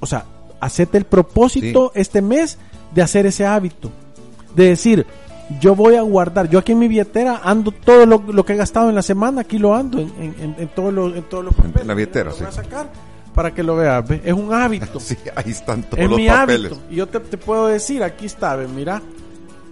[0.00, 0.24] O sea,
[0.60, 2.58] hacete el propósito este mes
[2.94, 3.90] de hacer ese hábito.
[4.54, 5.06] De decir,
[5.58, 8.88] yo voy a guardar, yo aquí en mi billetera ando todo lo, que he gastado
[8.88, 11.82] en la semana, aquí lo ando en, en, en todos los en todos los papeles.
[11.82, 12.38] En la billetera, sí.
[12.40, 12.88] Voy a sacar
[13.34, 15.00] para que lo veas, es un hábito.
[15.00, 16.72] sí, ahí están todos es los mi papeles.
[16.72, 16.86] Hábito.
[16.90, 18.68] Y yo te, te, puedo decir, aquí está, ¿ves?
[18.68, 19.02] mira,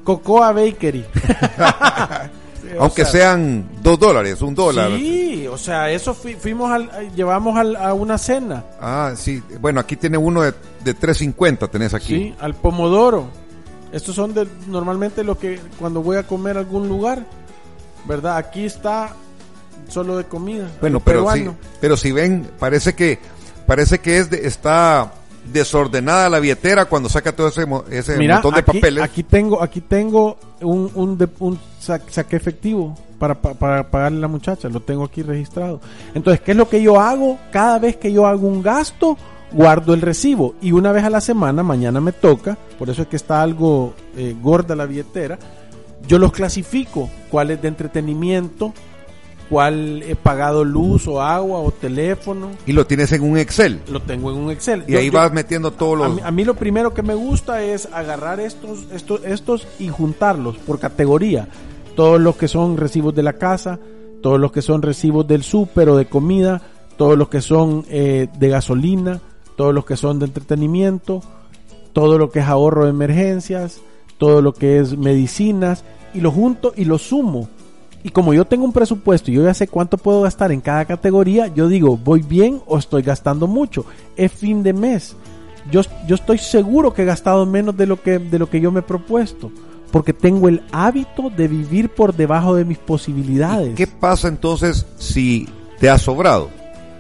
[0.05, 1.05] Cocoa Bakery.
[2.79, 4.91] Aunque sean dos dólares, un dólar.
[4.97, 8.65] Sí, o sea, eso fuimos al, llevamos al, a una cena.
[8.81, 9.43] Ah, sí.
[9.61, 10.53] Bueno, aquí tiene uno de,
[10.85, 12.17] de 3.50, tenés aquí.
[12.17, 13.29] Sí, al pomodoro.
[13.93, 17.25] Estos son de, normalmente lo que cuando voy a comer a algún lugar,
[18.07, 18.37] ¿verdad?
[18.37, 19.15] Aquí está
[19.89, 20.69] solo de comida.
[20.81, 21.45] Bueno, pero sí,
[21.81, 23.19] pero si ven, parece que
[23.67, 25.13] parece que es de, está
[25.53, 29.03] desordenada la billetera cuando saca todo ese, ese montón de aquí, papeles.
[29.05, 32.95] Aquí tengo, aquí tengo un, un, un saque efectivo.
[33.19, 35.81] para, pa- para pagarle a la muchacha, lo tengo aquí registrado.
[36.15, 37.39] Entonces, ¿qué es lo que yo hago?
[37.51, 39.17] Cada vez que yo hago un gasto,
[39.53, 43.09] guardo el recibo y una vez a la semana, mañana me toca, por eso es
[43.09, 45.39] que está algo eh, gorda la billetera,
[46.07, 48.73] yo los clasifico, cuál es de entretenimiento,
[49.49, 53.81] cuál he pagado luz o agua o teléfono, Y lo tienes en un Excel.
[53.91, 54.85] lo tengo en un Excel.
[54.87, 56.17] Y Yo- ahí yo- vas metiendo todos a los...
[56.17, 60.59] mí, a mí lo primero que me gusta es agarrar estos, estos, estos y juntarlos
[60.59, 61.49] por categoría.
[61.97, 63.79] Todos los que son recibos de la casa,
[64.23, 66.61] todos los que son recibos del súper o de comida,
[66.99, 69.21] todos los que son eh, de gasolina,
[69.59, 71.21] todos los que son de entretenimiento,
[71.93, 73.81] todo lo que es ahorro de emergencias,
[74.17, 75.83] todo lo que es medicinas,
[76.15, 77.49] y lo junto y lo sumo.
[78.05, 80.85] Y como yo tengo un presupuesto y yo ya sé cuánto puedo gastar en cada
[80.85, 83.85] categoría, yo digo, ¿voy bien o estoy gastando mucho?
[84.17, 85.17] Es fin de mes.
[85.73, 88.71] Yo, yo estoy seguro que he gastado menos de lo que, de lo que yo
[88.71, 89.51] me he propuesto.
[89.91, 93.75] Porque tengo el hábito de vivir por debajo de mis posibilidades.
[93.75, 95.49] ¿Qué pasa entonces si
[95.81, 96.49] te ha sobrado?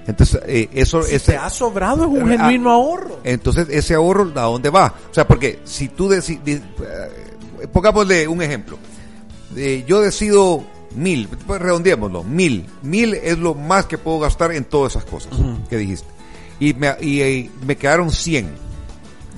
[0.08, 3.20] Entonces, eh, eso Si ese- te ha sobrado es un Ah, genuino ahorro.
[3.22, 4.92] Entonces, ese ahorro, ¿a dónde va?
[5.10, 6.62] O sea, porque si tú decides,
[7.72, 8.78] pongámosle un ejemplo.
[9.56, 10.62] Eh, yo decido
[10.94, 12.66] mil, pues redondeémoslo, mil.
[12.82, 15.32] Mil es lo más que puedo gastar en todas esas cosas
[15.68, 16.08] que dijiste.
[16.60, 18.48] Y me, y, eh, me quedaron 100.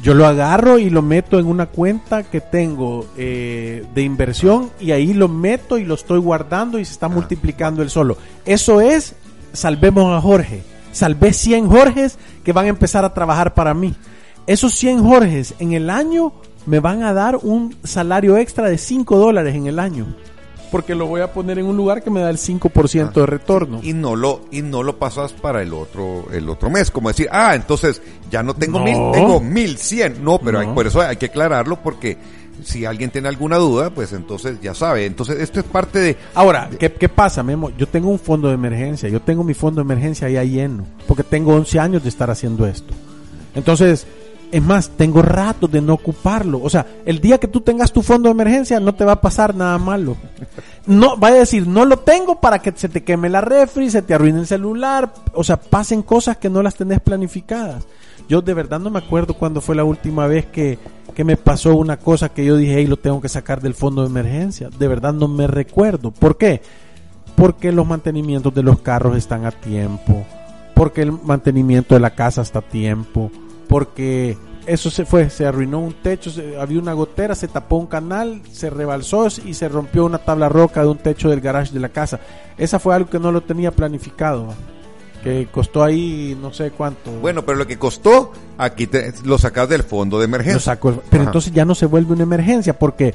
[0.03, 4.93] Yo lo agarro y lo meto en una cuenta que tengo eh, de inversión y
[4.93, 8.17] ahí lo meto y lo estoy guardando y se está multiplicando el solo.
[8.47, 9.15] Eso es,
[9.53, 10.63] salvemos a Jorge.
[10.93, 13.95] Salvé 100 Jorges que van a empezar a trabajar para mí.
[14.47, 16.33] Esos 100 Jorges en el año
[16.67, 20.07] me van a dar un salario extra de 5 dólares en el año.
[20.73, 23.81] Porque lo voy a poner en un lugar que me da el 5% de retorno.
[23.83, 27.29] y no lo y no lo pasas para el otro el otro mes como decir
[27.33, 28.85] ah entonces ya no tengo No.
[28.85, 30.69] mil tengo mil cien no pero No.
[30.69, 32.17] hay- por eso hay que aclararlo porque
[32.63, 36.71] si alguien tiene alguna duda pues entonces ya sabe entonces esto es parte de Ahora,
[36.79, 37.71] ¿qué, qué pasa, Memo?
[37.77, 41.23] Yo tengo un fondo de emergencia, yo tengo mi fondo de emergencia ya lleno, porque
[41.23, 42.95] tengo 11 años de estar haciendo esto.
[43.55, 44.07] Entonces,
[44.53, 46.61] es más, tengo ratos de no ocuparlo.
[46.63, 49.21] O sea, el día que tú tengas tu fondo de emergencia no te va a
[49.21, 50.17] pasar nada malo.
[50.87, 54.03] No, vaya a decir, no lo tengo para que se te queme la refri, se
[54.03, 57.85] te arruine el celular, o sea, pasen cosas que no las tenés planificadas.
[58.29, 60.79] Yo de verdad no me acuerdo cuándo fue la última vez que,
[61.13, 64.03] que me pasó una cosa que yo dije, hey, lo tengo que sacar del fondo
[64.03, 64.69] de emergencia.
[64.79, 66.11] De verdad no me recuerdo.
[66.11, 66.63] ¿Por qué?
[67.37, 70.25] Porque los mantenimientos de los carros están a tiempo.
[70.75, 73.31] Porque el mantenimiento de la casa está a tiempo.
[73.69, 77.87] Porque eso se fue, se arruinó un techo, se- había una gotera, se tapó un
[77.87, 81.81] canal, se rebalsó y se rompió una tabla roca de un techo del garage de
[81.81, 82.21] la casa.
[82.59, 84.55] Esa fue algo que no lo tenía planificado.
[85.23, 87.11] Que costó ahí no sé cuánto.
[87.21, 91.03] bueno pero lo que costó aquí te- lo sacas del fondo de Lo emergencia saco.
[91.11, 91.31] Pero Ajá.
[91.31, 93.15] entonces ya no se vuelve una emergencia, porque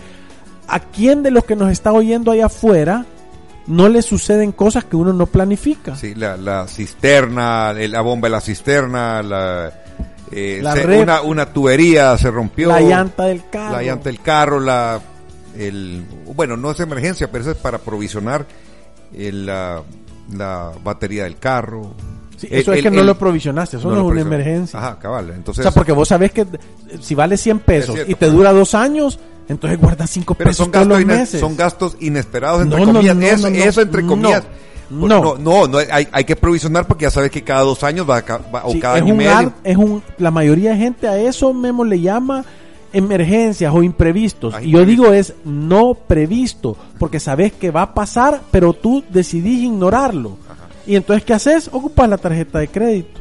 [0.68, 3.06] ¿a quién de los que nos está oyendo allá afuera
[3.68, 5.96] no le suceden cosas que uno no planifica?
[5.96, 9.74] Sí, la, la cisterna, la bomba de la cisterna, la,
[10.32, 11.02] eh, La se- red.
[11.02, 12.68] una, una tubería se rompió.
[12.70, 13.72] La llanta del carro.
[13.78, 15.00] La llanta del carro, la,
[15.58, 16.04] el,
[16.36, 18.46] bueno, no es emergencia, pero eso es para provisionar
[19.18, 19.82] el, la,
[20.34, 21.92] la batería del carro.
[22.38, 24.78] Sí, El- eso es el- que no lo provisionaste, eso no, es una emergencia.
[24.80, 25.30] Ajá, cabal.
[25.36, 26.46] Entonces, o sea, porque vos sabés que
[27.02, 30.66] si vale 100 pesos cierto, y te dura dos años, entonces guardas 5 pero pesos
[30.66, 31.40] son gastos, los meses.
[31.40, 33.16] son gastos inesperados, entre No, no, comillas.
[33.42, 34.44] no, eso, entre comillas.
[34.90, 35.08] No.
[35.08, 38.22] no, no, no, hay, hay que provisionar porque ya sabes que cada dos años va,
[38.54, 39.54] va- o Sí, cada es año un medio.
[39.64, 42.46] es un, la mayoría de gente a eso Memo le llama
[42.96, 44.56] emergencias o imprevistos.
[44.62, 49.64] Y yo digo es no previsto, porque sabes que va a pasar, pero tú decidís
[49.64, 50.38] ignorarlo.
[50.88, 51.70] Y entonces, ¿qué haces?
[51.72, 53.20] Ocupas la tarjeta de crédito.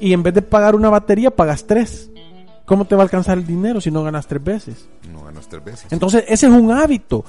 [0.00, 2.10] Y en vez de pagar una batería, pagas tres.
[2.64, 4.88] ¿Cómo te va a alcanzar el dinero si no ganas tres veces?
[5.12, 5.86] No ganas tres veces.
[5.92, 7.24] Entonces, ese es un hábito.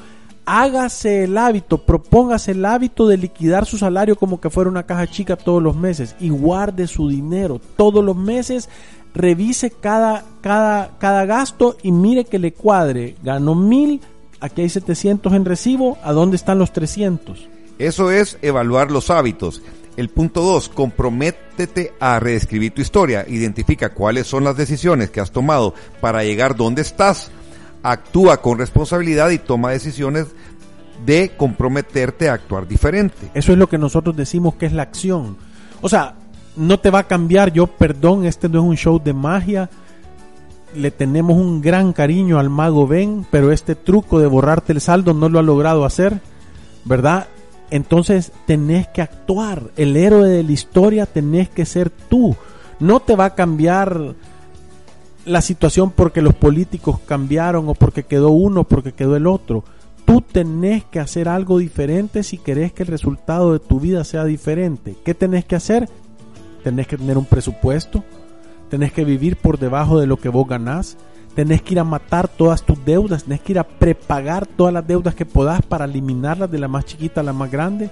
[0.46, 5.08] Hágase el hábito, propóngase el hábito de liquidar su salario como que fuera una caja
[5.08, 8.70] chica todos los meses y guarde su dinero todos los meses.
[9.16, 13.16] Revise cada, cada, cada gasto y mire que le cuadre.
[13.24, 14.02] Ganó mil,
[14.40, 17.48] aquí hay 700 en recibo, ¿a dónde están los 300?
[17.80, 19.62] Eso es evaluar los hábitos.
[19.96, 23.26] El punto dos, comprométete a reescribir tu historia.
[23.28, 27.30] Identifica cuáles son las decisiones que has tomado para llegar donde estás.
[27.84, 30.28] Actúa con responsabilidad y toma decisiones
[31.06, 33.30] de comprometerte a actuar diferente.
[33.34, 35.38] Eso es lo que nosotros decimos que es la acción.
[35.82, 36.16] O sea,
[36.56, 37.52] no te va a cambiar.
[37.52, 39.70] Yo, perdón, este no es un show de magia.
[40.76, 45.14] Le tenemos un gran cariño al mago Ben, pero este truco de borrarte el saldo
[45.14, 46.20] no lo ha logrado hacer,
[46.86, 47.28] ¿verdad?
[47.70, 49.72] Entonces tenés que actuar.
[49.76, 52.36] El héroe de la historia tenés que ser tú.
[52.80, 54.16] No te va a cambiar
[55.26, 59.64] la situación porque los políticos cambiaron o porque quedó uno, porque quedó el otro.
[60.06, 64.26] tú tenés que hacer algo diferente si querés que el resultado de tu vida sea
[64.26, 64.98] diferente.
[65.06, 65.88] ¿Qué tenés que hacer?
[66.64, 68.04] Tenés que tener un presupuesto,
[68.70, 70.98] tenés que vivir por debajo de lo que vos ganás,
[71.36, 74.86] tenés que ir a matar todas tus deudas, tenés que ir a prepagar todas las
[74.86, 77.90] deudas que podás para eliminarlas de la más chiquita a la más grande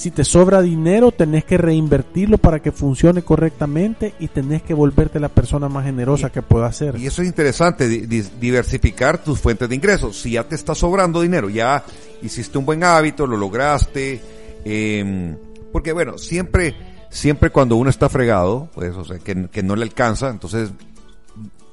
[0.00, 5.20] si te sobra dinero, tenés que reinvertirlo para que funcione correctamente y tenés que volverte
[5.20, 6.98] la persona más generosa que pueda ser.
[6.98, 10.18] Y eso es interesante, diversificar tus fuentes de ingresos.
[10.18, 11.84] Si ya te está sobrando dinero, ya
[12.22, 14.22] hiciste un buen hábito, lo lograste,
[14.64, 15.36] eh,
[15.70, 16.74] porque bueno, siempre,
[17.10, 20.70] siempre cuando uno está fregado, pues, o sea, que, que no le alcanza, entonces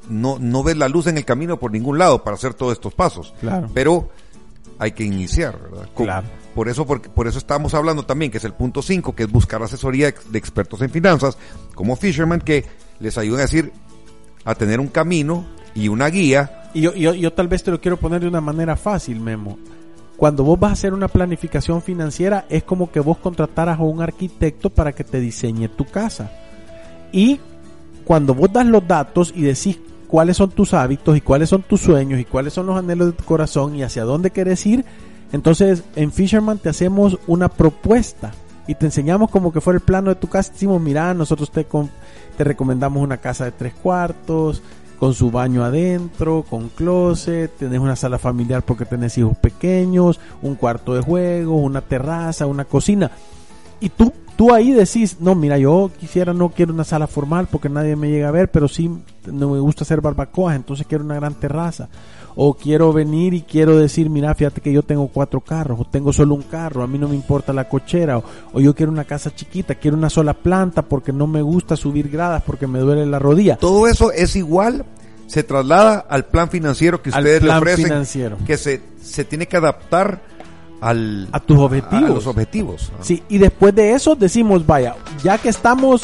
[0.10, 2.94] no, no ves la luz en el camino por ningún lado para hacer todos estos
[2.94, 3.34] pasos.
[3.40, 3.70] Claro.
[3.74, 4.10] Pero
[4.80, 5.88] hay que iniciar, ¿verdad?
[5.96, 6.28] Claro.
[6.58, 9.32] Por eso, por, por eso estamos hablando también, que es el punto 5, que es
[9.32, 11.38] buscar asesoría de expertos en finanzas,
[11.76, 12.66] como Fisherman, que
[13.00, 13.72] les ayuden a decir,
[14.44, 15.46] a tener un camino
[15.76, 16.64] y una guía.
[16.74, 19.60] Y yo, yo, yo tal vez te lo quiero poner de una manera fácil, Memo.
[20.18, 24.02] Cuando vos vas a hacer una planificación financiera, es como que vos contrataras a un
[24.02, 26.32] arquitecto para que te diseñe tu casa.
[27.12, 27.40] Y
[28.04, 29.78] cuando vos das los datos y decís
[30.08, 33.14] cuáles son tus hábitos y cuáles son tus sueños y cuáles son los anhelos de
[33.14, 34.86] tu corazón y hacia dónde quieres ir,
[35.32, 38.32] entonces, en Fisherman te hacemos una propuesta
[38.68, 40.52] y te enseñamos como que fuera el plano de tu casa.
[40.52, 41.66] Decimos, mira, nosotros te,
[42.38, 44.62] te recomendamos una casa de tres cuartos,
[45.00, 50.56] con su baño adentro, con closet, tenés una sala familiar porque tenés hijos pequeños, un
[50.56, 53.12] cuarto de juego, una terraza, una cocina.
[53.80, 57.70] Y tú, tú ahí decís, no, mira, yo quisiera, no quiero una sala formal porque
[57.70, 58.90] nadie me llega a ver, pero sí
[59.26, 61.90] no me gusta hacer barbacoas, entonces quiero una gran terraza
[62.40, 66.14] o quiero venir y quiero decir, mira, fíjate que yo tengo cuatro carros, o tengo
[66.14, 68.22] solo un carro, a mí no me importa la cochera,
[68.54, 72.10] o, yo quiero una casa chiquita, quiero una sola planta porque no me gusta subir
[72.10, 73.58] gradas porque me duele la rodilla.
[73.58, 74.86] Todo eso es igual,
[75.26, 78.38] se traslada al plan financiero que ustedes le ofrecen, financiero.
[78.46, 80.22] que se, se tiene que adaptar
[80.80, 82.04] al, a tus objetivos.
[82.04, 82.92] A los objetivos.
[83.02, 86.04] Sí, y después de eso decimos, vaya, ya que estamos,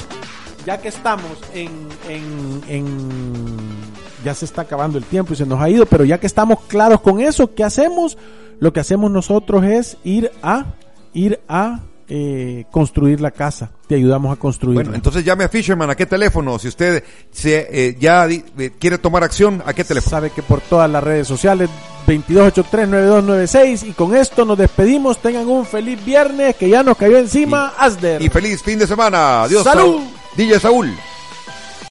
[0.66, 1.70] ya que estamos en,
[2.10, 3.63] en, en
[4.24, 6.62] ya se está acabando el tiempo y se nos ha ido, pero ya que estamos
[6.68, 8.18] claros con eso, ¿qué hacemos?
[8.60, 10.66] Lo que hacemos nosotros es ir a,
[11.14, 13.72] ir a eh, construir la casa.
[13.88, 14.76] Te ayudamos a construir.
[14.76, 15.90] Bueno, entonces llame a Fisherman.
[15.90, 16.60] ¿A qué teléfono?
[16.60, 20.10] Si usted se, eh, ya eh, quiere tomar acción, ¿a qué teléfono?
[20.12, 21.70] Sabe que por todas las redes sociales
[22.06, 25.20] 2283-9296 y con esto nos despedimos.
[25.20, 28.22] Tengan un feliz viernes que ya nos cayó encima y, Asder.
[28.22, 29.44] Y feliz fin de semana.
[29.44, 29.64] Adiós.
[29.64, 30.02] Salud.
[30.36, 30.94] DJ Saúl.